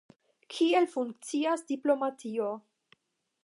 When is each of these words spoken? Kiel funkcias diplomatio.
Kiel 0.53 0.87
funkcias 0.93 1.65
diplomatio. 1.73 2.51